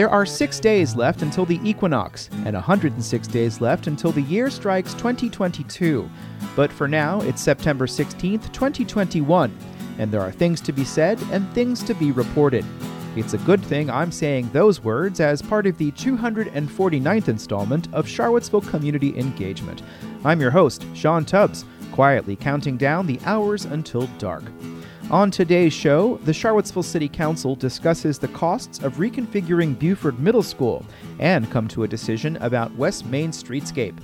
[0.00, 4.48] There are six days left until the equinox, and 106 days left until the year
[4.48, 6.08] strikes 2022.
[6.56, 9.54] But for now, it's September 16th, 2021,
[9.98, 12.64] and there are things to be said and things to be reported.
[13.14, 18.08] It's a good thing I'm saying those words as part of the 249th installment of
[18.08, 19.82] Charlottesville Community Engagement.
[20.24, 24.44] I'm your host, Sean Tubbs, quietly counting down the hours until dark.
[25.10, 30.86] On today's show, the Charlottesville City Council discusses the costs of reconfiguring Buford Middle School
[31.18, 33.98] and come to a decision about West Main streetscape.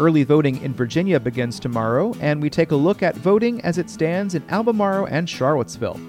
[0.00, 3.88] Early voting in Virginia begins tomorrow, and we take a look at voting as it
[3.88, 6.00] stands in Albemarle and Charlottesville.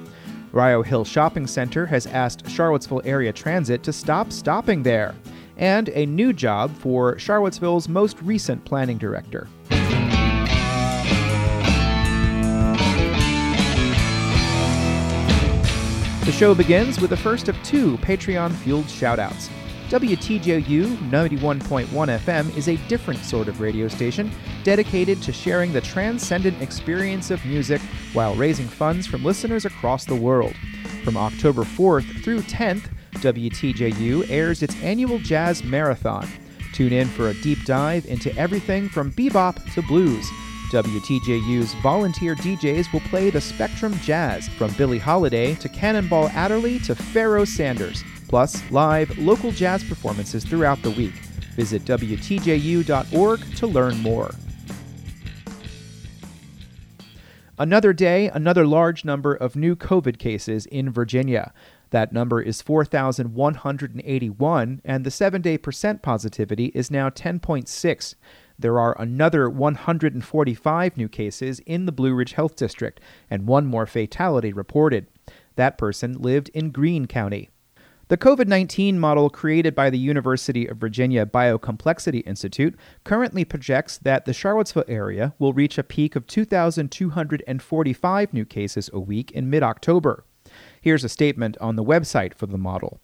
[0.51, 5.13] Rio Hill Shopping Center has asked Charlottesville Area Transit to stop stopping there,
[5.57, 9.47] and a new job for Charlottesville's most recent planning director.
[16.25, 19.49] The show begins with the first of two Patreon fueled shoutouts.
[19.89, 24.31] WTJU 91.1 FM is a different sort of radio station
[24.63, 27.81] dedicated to sharing the transcendent experience of music
[28.13, 30.55] while raising funds from listeners across the world.
[31.03, 36.25] From October 4th through 10th, WTJU airs its annual Jazz Marathon.
[36.71, 40.25] Tune in for a deep dive into everything from bebop to blues
[40.73, 46.95] WTJU's volunteer DJs will play the Spectrum Jazz from Billie Holiday to Cannonball Adderley to
[46.95, 51.13] Pharoah Sanders, plus live local jazz performances throughout the week.
[51.55, 54.33] Visit WTJU.org to learn more.
[57.59, 61.53] Another day, another large number of new COVID cases in Virginia.
[61.91, 68.15] That number is 4,181, and the seven day percent positivity is now 10.6.
[68.63, 73.85] There are another 145 new cases in the Blue Ridge Health District, and one more
[73.85, 75.07] fatality reported.
[75.57, 77.49] That person lived in Greene County.
[78.07, 84.23] The COVID 19 model created by the University of Virginia Biocomplexity Institute currently projects that
[84.23, 89.61] the Charlottesville area will reach a peak of 2,245 new cases a week in mid
[89.61, 90.23] October.
[90.79, 93.01] Here's a statement on the website for the model.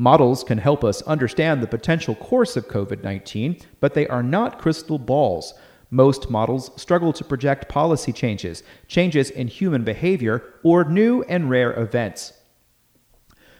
[0.00, 4.60] Models can help us understand the potential course of COVID 19, but they are not
[4.60, 5.54] crystal balls.
[5.90, 11.76] Most models struggle to project policy changes, changes in human behavior, or new and rare
[11.76, 12.32] events.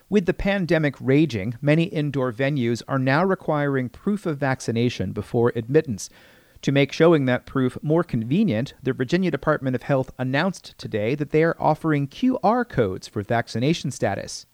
[0.09, 6.09] With the pandemic raging, many indoor venues are now requiring proof of vaccination before admittance.
[6.63, 11.31] To make showing that proof more convenient, the Virginia Department of Health announced today that
[11.31, 14.47] they are offering QR codes for vaccination status.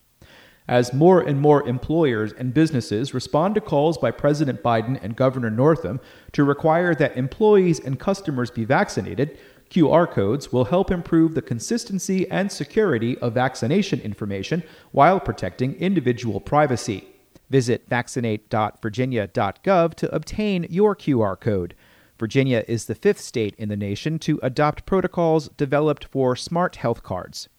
[0.67, 5.51] As more and more employers and businesses respond to calls by President Biden and Governor
[5.51, 6.01] Northam
[6.33, 9.37] to require that employees and customers be vaccinated,
[9.71, 16.41] QR codes will help improve the consistency and security of vaccination information while protecting individual
[16.41, 17.09] privacy.
[17.51, 21.75] Visit vaccinate.virginia.gov to obtain your QR code.
[22.19, 27.03] Virginia is the fifth state in the nation to adopt protocols developed for smart health
[27.03, 27.51] cards.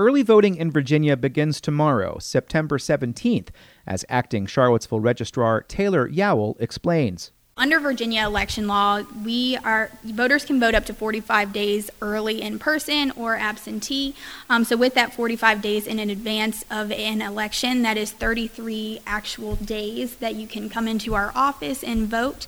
[0.00, 3.48] Early voting in Virginia begins tomorrow, September 17th,
[3.86, 7.32] as acting Charlottesville Registrar Taylor Yowell explains.
[7.58, 12.58] Under Virginia election law, we are voters can vote up to 45 days early in
[12.58, 14.14] person or absentee.
[14.48, 19.56] Um, so with that 45 days in advance of an election, that is 33 actual
[19.56, 22.46] days that you can come into our office and vote.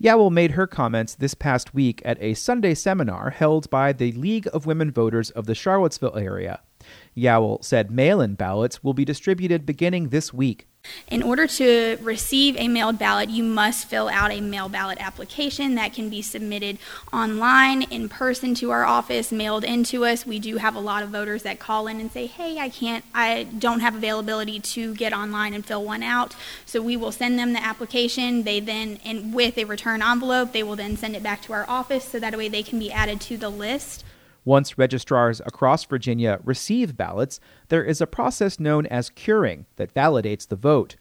[0.00, 4.46] Yowell made her comments this past week at a Sunday seminar held by the League
[4.52, 6.60] of Women Voters of the Charlottesville area.
[7.16, 10.66] Yowell said mail in ballots will be distributed beginning this week.
[11.10, 15.74] In order to receive a mailed ballot, you must fill out a mail ballot application
[15.74, 16.78] that can be submitted
[17.12, 20.24] online, in person to our office, mailed into us.
[20.24, 23.04] We do have a lot of voters that call in and say, "Hey, I can't
[23.12, 26.34] I don't have availability to get online and fill one out."
[26.64, 28.44] So we will send them the application.
[28.44, 31.68] They then and with a return envelope, they will then send it back to our
[31.68, 34.04] office so that way they can be added to the list.
[34.48, 37.38] Once registrars across Virginia receive ballots,
[37.68, 40.96] there is a process known as curing that validates the vote.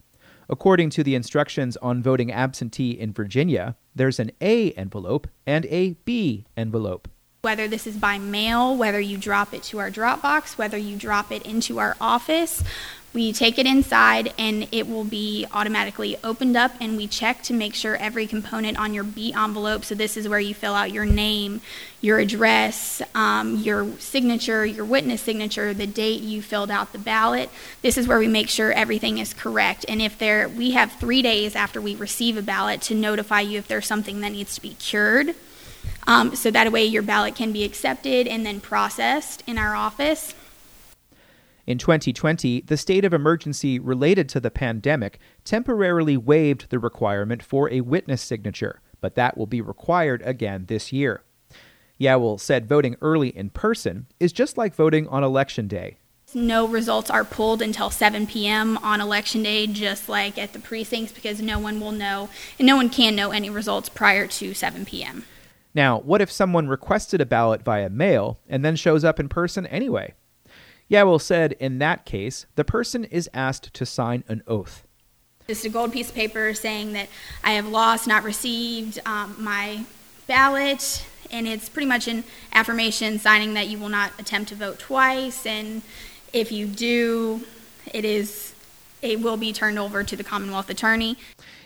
[0.49, 5.93] According to the instructions on voting absentee in Virginia, there's an A envelope and a
[6.03, 7.07] B envelope.
[7.41, 10.97] Whether this is by mail, whether you drop it to our drop box, whether you
[10.97, 12.65] drop it into our office,
[13.13, 17.53] we take it inside and it will be automatically opened up and we check to
[17.53, 20.91] make sure every component on your B envelope, so this is where you fill out
[20.91, 21.61] your name,
[21.99, 27.49] your address, um, your signature, your witness signature, the date you filled out the ballot.
[27.81, 29.85] This is where we make sure everything is correct.
[29.87, 33.57] And if there, we have three days after we receive a ballot to notify you
[33.57, 35.33] if there's something that needs to be cured.
[36.05, 40.33] Um, so that way your ballot can be accepted and then processed in our office.
[41.67, 47.69] In 2020, the state of emergency related to the pandemic temporarily waived the requirement for
[47.69, 51.23] a witness signature, but that will be required again this year.
[51.99, 55.97] Yowell said voting early in person is just like voting on election day.
[56.33, 58.77] No results are pulled until 7 p.m.
[58.77, 62.77] on election day, just like at the precincts, because no one will know, and no
[62.77, 65.25] one can know any results prior to 7 p.m.
[65.73, 69.65] Now, what if someone requested a ballot via mail and then shows up in person
[69.67, 70.13] anyway?
[70.89, 74.83] Yowell said in that case, the person is asked to sign an oath.
[75.47, 77.09] Just a gold piece of paper saying that
[77.43, 79.85] I have lost, not received um, my
[80.27, 82.23] ballot, and it's pretty much an
[82.53, 85.81] affirmation signing that you will not attempt to vote twice, and
[86.33, 87.41] if you do,
[87.93, 88.53] it is
[89.01, 91.17] it will be turned over to the Commonwealth Attorney.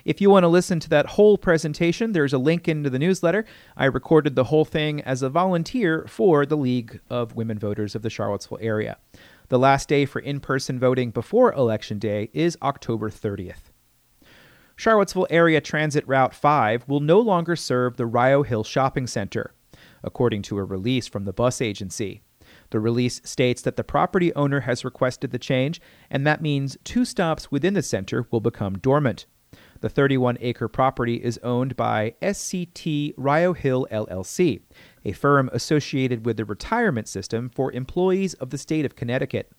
[0.04, 3.46] If you want to listen to that whole presentation, there's a link into the newsletter.
[3.78, 8.02] I recorded the whole thing as a volunteer for the League of Women Voters of
[8.02, 8.98] the Charlottesville area.
[9.52, 13.74] The last day for in person voting before Election Day is October 30th.
[14.78, 19.54] Charlottesville Area Transit Route 5 will no longer serve the Rio Hill Shopping Center,
[20.06, 22.22] according to a release from the bus agency.
[22.70, 27.04] The release states that the property owner has requested the change, and that means two
[27.04, 29.26] stops within the center will become dormant.
[29.82, 34.62] The 31 acre property is owned by SCT Rio Hill LLC,
[35.04, 39.52] a firm associated with the retirement system for employees of the state of Connecticut.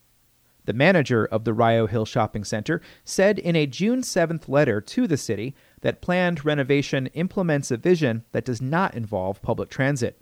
[0.64, 5.06] The manager of the Rio Hill Shopping Center said in a June 7th letter to
[5.08, 10.20] the city that planned renovation implements a vision that does not involve public transit.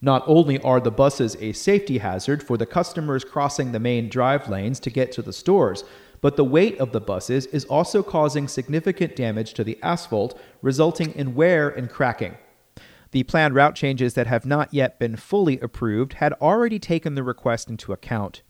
[0.00, 4.48] Not only are the buses a safety hazard for the customers crossing the main drive
[4.48, 5.84] lanes to get to the stores,
[6.22, 11.14] but the weight of the buses is also causing significant damage to the asphalt, resulting
[11.14, 12.36] in wear and cracking.
[13.12, 17.22] The planned route changes that have not yet been fully approved had already taken the
[17.22, 18.42] request into account.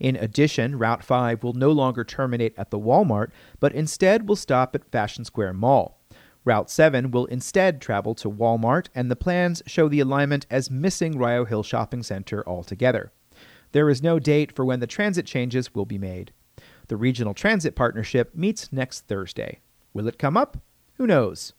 [0.00, 3.30] In addition, Route 5 will no longer terminate at the Walmart,
[3.60, 6.00] but instead will stop at Fashion Square Mall.
[6.44, 11.18] Route 7 will instead travel to Walmart, and the plans show the alignment as missing
[11.18, 13.12] Rio Hill Shopping Center altogether.
[13.72, 16.32] There is no date for when the transit changes will be made.
[16.88, 19.60] The Regional Transit Partnership meets next Thursday.
[19.92, 20.56] Will it come up?
[20.94, 21.52] Who knows?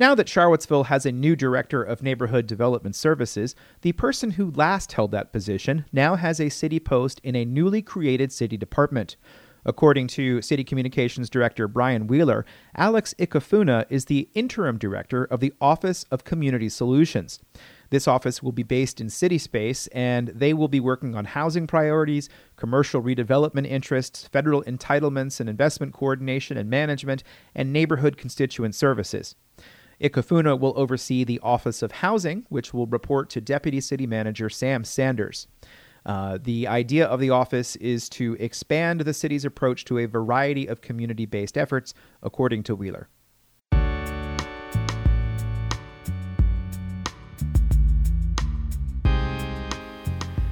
[0.00, 4.92] Now that Charlottesville has a new director of neighborhood development services, the person who last
[4.92, 9.16] held that position now has a city post in a newly created city department.
[9.64, 12.46] According to City Communications Director Brian Wheeler,
[12.76, 17.40] Alex Ikefuna is the interim director of the Office of Community Solutions.
[17.90, 21.66] This office will be based in City Space, and they will be working on housing
[21.66, 29.34] priorities, commercial redevelopment interests, federal entitlements and investment coordination and management, and neighborhood constituent services.
[30.00, 34.84] Ikefuna will oversee the Office of Housing, which will report to Deputy City Manager Sam
[34.84, 35.48] Sanders.
[36.06, 40.66] Uh, the idea of the office is to expand the city's approach to a variety
[40.66, 41.92] of community based efforts,
[42.22, 43.08] according to Wheeler.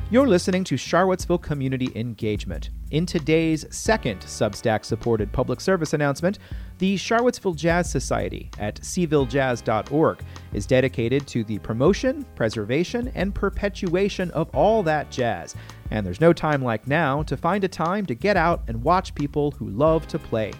[0.08, 2.70] You're listening to Charlottesville Community Engagement.
[2.92, 6.38] In today's second Substack supported public service announcement,
[6.78, 10.20] the Charlottesville Jazz Society at cvillejazz.org
[10.52, 15.56] is dedicated to the promotion, preservation, and perpetuation of all that jazz.
[15.90, 19.12] And there's no time like now to find a time to get out and watch
[19.12, 20.52] people who love to play.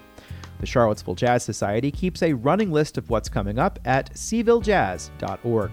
[0.59, 5.71] The Charlottesville Jazz Society keeps a running list of what's coming up at cvillejazz.org.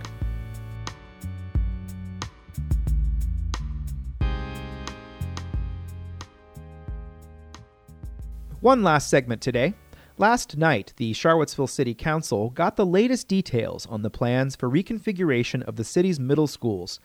[8.64, 9.74] One last segment today.
[10.16, 15.62] Last night, the Charlottesville City Council got the latest details on the plans for reconfiguration
[15.64, 16.98] of the city's middle schools.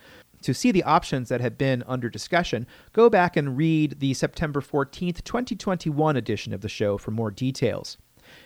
[0.44, 4.62] To see the options that have been under discussion, go back and read the September
[4.62, 7.98] 14th, 2021 edition of the show for more details.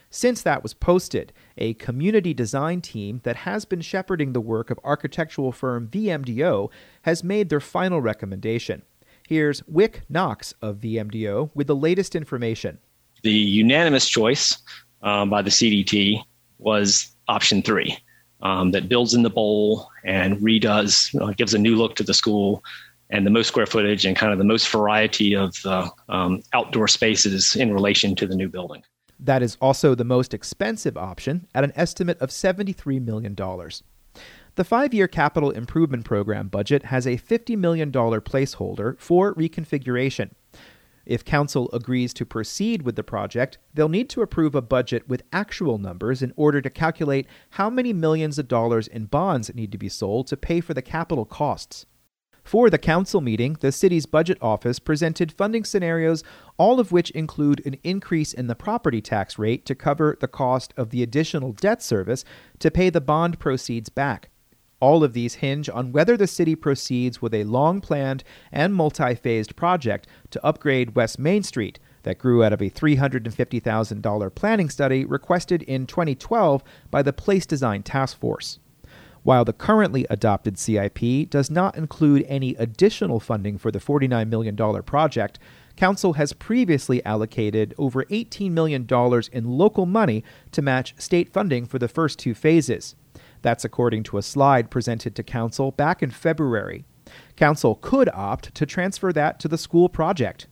[0.10, 4.80] Since that was posted, a community design team that has been shepherding the work of
[4.84, 6.72] architectural firm VMDO
[7.04, 8.82] has made their final recommendation.
[9.28, 12.80] Here's Wyck Knox of VMDO with the latest information.
[13.24, 14.58] The unanimous choice
[15.02, 16.24] um, by the CDT
[16.60, 17.98] was option three
[18.42, 22.64] um, that builds in the bowl and redoes, gives a new look to the school
[23.10, 26.88] and the most square footage and kind of the most variety of uh, um, outdoor
[26.88, 28.84] spaces in relation to the new building.
[29.20, 33.36] That is also the most expensive option at an estimate of $73 million.
[34.56, 40.32] The five year capital improvement program budget has a $50 million placeholder for reconfiguration.
[41.06, 45.24] If Council agrees to proceed with the project, they'll need to approve a budget with
[45.34, 49.78] actual numbers in order to calculate how many millions of dollars in bonds need to
[49.78, 51.86] be sold to pay for the capital costs.
[52.44, 56.24] For the council meeting, the city's budget office presented funding scenarios,
[56.58, 60.74] all of which include an increase in the property tax rate to cover the cost
[60.76, 62.26] of the additional debt service
[62.60, 64.30] to pay the bond proceeds back.
[64.84, 69.16] All of these hinge on whether the city proceeds with a long planned and multi
[69.16, 75.06] phased project to upgrade West Main Street that grew out of a $350,000 planning study
[75.06, 76.62] requested in 2012
[76.92, 78.60] by the Place Design Task Force.
[79.22, 84.84] While the currently adopted CIP does not include any additional funding for the $49 million
[84.84, 85.40] project,
[85.78, 88.86] Council has previously allocated over $18 million
[89.32, 92.98] in local money to match state funding for the first two phases.
[93.44, 96.86] That's according to a slide presented to Council back in February.
[97.36, 100.48] Council could opt to transfer that to the school project.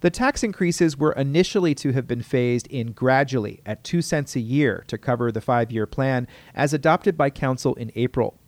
[0.00, 4.40] The tax increases were initially to have been phased in gradually at 2 cents a
[4.40, 8.38] year to cover the 5-year plan as adopted by council in April.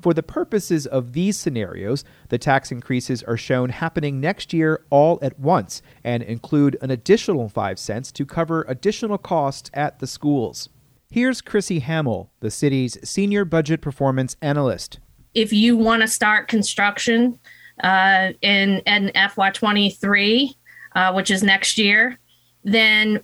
[0.00, 5.18] For the purposes of these scenarios, the tax increases are shown happening next year all
[5.22, 10.68] at once and include an additional 5 cents to cover additional costs at the schools.
[11.10, 14.98] Here's Chrissy Hamill, the city's senior budget performance analyst.
[15.34, 17.38] If you want to start construction
[17.82, 20.54] uh, in, in FY23,
[20.94, 22.18] uh, which is next year,
[22.64, 23.22] then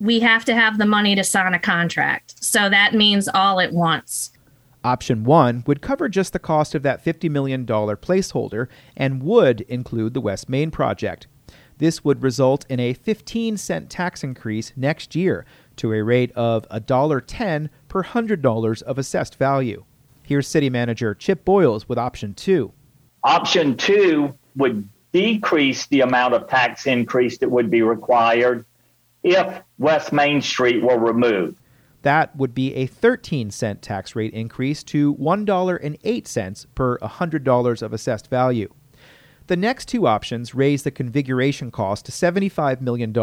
[0.00, 2.42] we have to have the money to sign a contract.
[2.42, 4.32] So that means all at once.
[4.82, 10.14] Option 1 would cover just the cost of that $50 million placeholder and would include
[10.14, 11.28] the West Main project.
[11.78, 15.44] This would result in a 15 cent tax increase next year
[15.76, 19.84] to a rate of $1.10 per $100 of assessed value.
[20.22, 22.72] Here's City Manager Chip Boyles with Option 2.
[23.24, 28.64] Option 2 would decrease the amount of tax increase that would be required
[29.22, 31.58] if West Main Street were removed.
[32.02, 38.28] That would be a 13 cent tax rate increase to $1.08 per $100 of assessed
[38.28, 38.72] value.
[39.52, 43.14] The next two options raise the configuration cost to $75 million.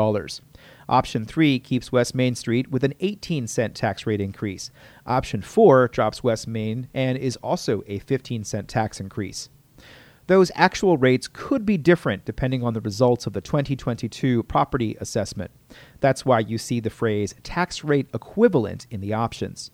[0.88, 4.69] Option 3 keeps West Main Street with an 18 cent tax rate increase.
[5.07, 9.50] Option 4 drops West Main and is also a 15 cent tax increase.
[10.27, 15.50] Those actual rates could be different depending on the results of the 2022 property assessment.
[16.00, 19.71] That's why you see the phrase tax rate equivalent in the options.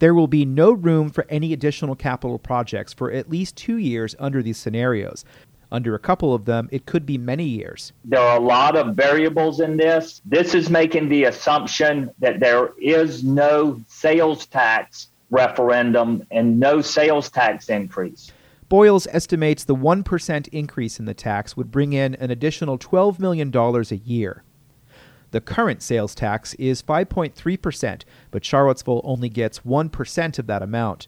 [0.00, 4.14] There will be no room for any additional capital projects for at least two years
[4.18, 5.26] under these scenarios.
[5.72, 7.92] Under a couple of them, it could be many years.
[8.04, 10.20] There are a lot of variables in this.
[10.24, 17.30] This is making the assumption that there is no sales tax referendum and no sales
[17.30, 18.32] tax increase.
[18.68, 23.54] Boyles estimates the 1% increase in the tax would bring in an additional $12 million
[23.56, 24.44] a year.
[25.30, 31.06] The current sales tax is 5.3%, but Charlottesville only gets 1% of that amount.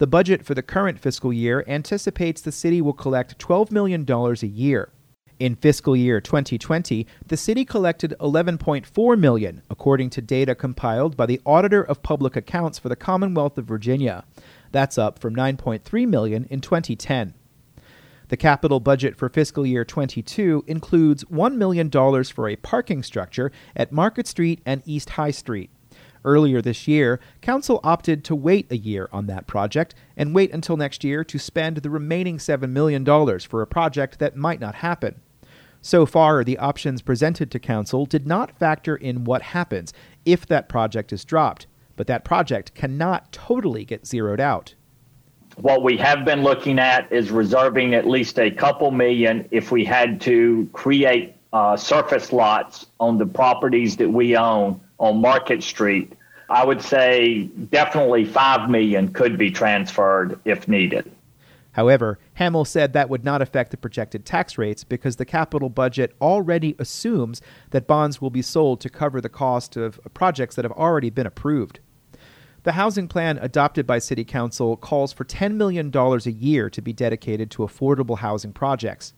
[0.00, 4.46] The budget for the current fiscal year anticipates the city will collect $12 million a
[4.46, 4.92] year.
[5.38, 11.38] In fiscal year 2020, the city collected 11.4 million, according to data compiled by the
[11.44, 14.24] Auditor of Public Accounts for the Commonwealth of Virginia.
[14.72, 17.34] That's up from 9.3 million in 2010.
[18.28, 23.92] The capital budget for fiscal year 22 includes $1 million for a parking structure at
[23.92, 25.68] Market Street and East High Street.
[26.24, 30.76] Earlier this year, Council opted to wait a year on that project and wait until
[30.76, 33.04] next year to spend the remaining $7 million
[33.40, 35.20] for a project that might not happen.
[35.82, 39.94] So far, the options presented to Council did not factor in what happens
[40.26, 44.74] if that project is dropped, but that project cannot totally get zeroed out.
[45.56, 49.84] What we have been looking at is reserving at least a couple million if we
[49.84, 56.12] had to create uh, surface lots on the properties that we own on Market Street.
[56.48, 61.10] I would say definitely 5 million could be transferred if needed.
[61.72, 66.14] However, Hamill said that would not affect the projected tax rates because the capital budget
[66.20, 67.40] already assumes
[67.70, 71.26] that bonds will be sold to cover the cost of projects that have already been
[71.26, 71.78] approved.
[72.64, 76.92] The housing plan adopted by City Council calls for $10 million a year to be
[76.92, 79.14] dedicated to affordable housing projects.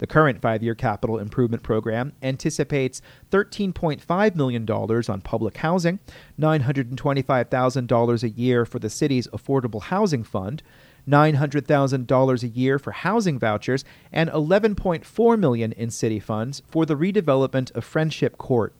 [0.00, 5.98] The current five year capital improvement program anticipates $13.5 million on public housing,
[6.40, 10.62] $925,000 a year for the city's Affordable Housing Fund,
[11.06, 17.70] $900,000 a year for housing vouchers, and 11.4 million in city funds for the redevelopment
[17.72, 18.74] of Friendship Court.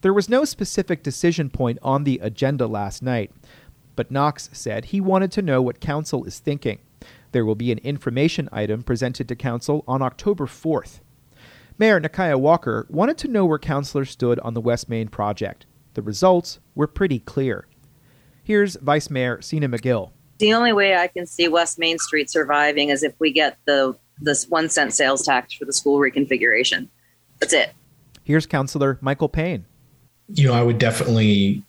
[0.00, 3.30] There was no specific decision point on the agenda last night,
[3.94, 6.78] but Knox said he wanted to know what Council is thinking.
[7.34, 11.00] There will be an information item presented to Council on October 4th.
[11.78, 15.66] Mayor Nikuyah Walker wanted to know where councilors stood on the West Main project.
[15.94, 17.66] The results were pretty clear.
[18.44, 20.12] Here's Vice Mayor Sena Magill.
[20.38, 23.96] The only way I can see West Main Street surviving is if we get the
[24.20, 26.86] this one cent sales tax for the school reconfiguration.
[27.40, 27.72] That's it.
[28.22, 29.66] Here's Councillor Michael Payne.
[30.28, 31.64] You know, I would definitely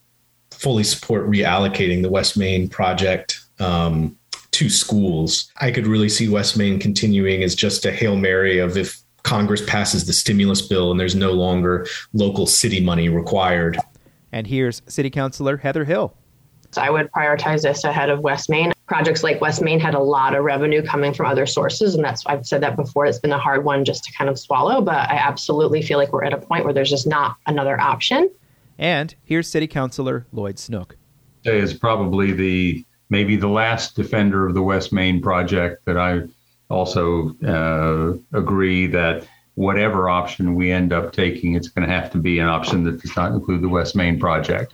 [0.51, 4.15] fully support reallocating the West Main project um,
[4.55, 5.51] to schools.
[5.57, 9.63] I could really see West Main continuing as just a hail mary of if Congress
[9.65, 13.77] passes the stimulus bill and there's no longer local city money required.
[14.31, 16.15] And here's City Councilor Heather Hill.
[16.77, 18.73] I would prioritize this ahead of West Main.
[18.87, 22.25] Projects like West Main had a lot of revenue coming from other sources, and that's
[22.25, 23.05] I've said that before.
[23.05, 26.11] It's been a hard one just to kind of swallow, but I absolutely feel like
[26.11, 28.29] we're at a point where there's just not another option.
[28.77, 30.97] And here's City Councilor Lloyd Snook.
[31.43, 32.85] Today Is probably the
[33.15, 36.23] maybe the last defender of the West Main project that I
[36.69, 42.17] also uh, agree that whatever option we end up taking, it's going to have to
[42.17, 44.73] be an option that does not include the West Main project.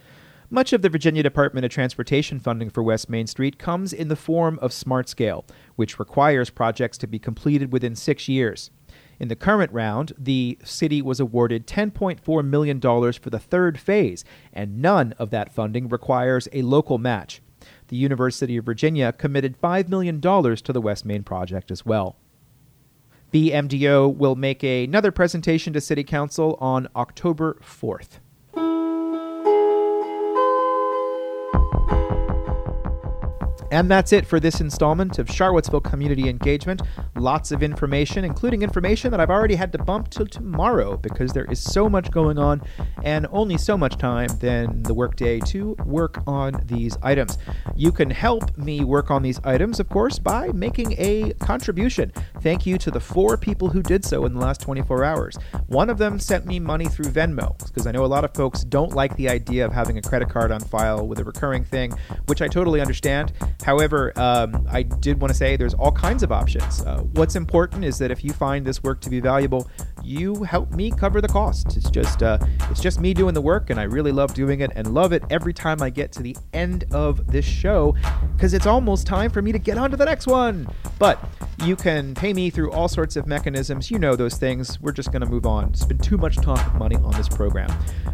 [0.49, 4.15] Much of the Virginia Department of Transportation funding for West Main Street comes in the
[4.15, 5.45] form of Smart Scale,
[5.75, 8.71] which requires projects to be completed within six years.
[9.19, 14.81] In the current round, the city was awarded $10.4 million for the third phase, and
[14.81, 17.39] none of that funding requires a local match.
[17.91, 22.15] The University of Virginia committed $5 million to the West Main project as well.
[23.33, 28.19] VMDO will make another presentation to City Council on October 4th.
[33.71, 36.81] And that's it for this installment of Charlottesville Community Engagement.
[37.15, 41.45] Lots of information, including information that I've already had to bump till tomorrow because there
[41.45, 42.61] is so much going on
[43.03, 47.37] and only so much time than the workday to work on these items.
[47.73, 52.11] You can help me work on these items, of course, by making a contribution.
[52.41, 55.37] Thank you to the four people who did so in the last 24 hours.
[55.67, 58.65] One of them sent me money through Venmo because I know a lot of folks
[58.65, 61.93] don't like the idea of having a credit card on file with a recurring thing,
[62.25, 63.31] which I totally understand.
[63.63, 66.81] However, um, I did want to say there's all kinds of options.
[66.81, 69.69] Uh, what's important is that if you find this work to be valuable,
[70.03, 71.77] you help me cover the cost.
[71.77, 72.37] It's just uh,
[72.69, 75.23] it's just me doing the work, and I really love doing it, and love it
[75.29, 77.95] every time I get to the end of this show
[78.35, 80.67] because it's almost time for me to get on to the next one.
[80.99, 81.19] But
[81.63, 83.91] you can pay me through all sorts of mechanisms.
[83.91, 84.81] You know those things.
[84.81, 85.65] We're just going to move on.
[85.65, 87.71] It's been too much talk of money on this program.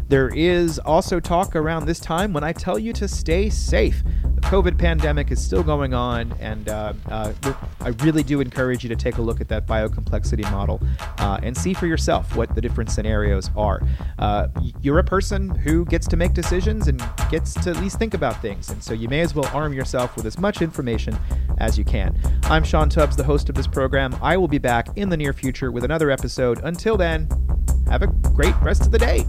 [0.08, 4.02] There is also talk around this time when I tell you to stay safe.
[4.34, 7.32] The COVID pandemic is still going on, and uh, uh,
[7.80, 10.80] I really do encourage you to take a look at that biocomplexity model
[11.18, 13.80] uh, and see for yourself what the different scenarios are.
[14.18, 14.48] Uh,
[14.82, 18.40] you're a person who gets to make decisions and gets to at least think about
[18.42, 21.16] things, and so you may as well arm yourself with as much information
[21.58, 22.18] as you can.
[22.44, 24.16] I'm Sean Tubbs, the host of this program.
[24.22, 26.60] I will be back in the near future with another episode.
[26.64, 27.28] Until then,
[27.88, 29.24] have a great rest of the day.